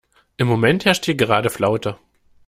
Im 0.37 0.47
Moment 0.47 0.83
herrscht 0.85 1.05
hier 1.05 1.13
gerade 1.13 1.51
Flaute. 1.51 1.99